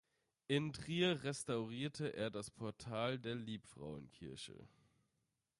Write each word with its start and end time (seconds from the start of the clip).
In 0.47 0.73
Trier 0.73 1.21
restaurierte 1.23 2.07
er 2.15 2.31
das 2.31 2.49
Portal 2.49 3.19
der 3.19 3.35
Liebfrauenkirche. 3.35 4.67